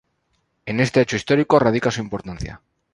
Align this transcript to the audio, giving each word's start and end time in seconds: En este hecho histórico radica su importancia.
En 0.65 0.79
este 0.79 0.99
hecho 0.99 1.15
histórico 1.15 1.59
radica 1.59 1.91
su 1.91 2.01
importancia. 2.01 2.63